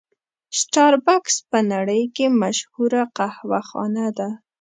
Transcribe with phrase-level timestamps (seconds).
[0.59, 4.29] سټار بکس په نړۍ کې مشهوره قهوه خانه ده.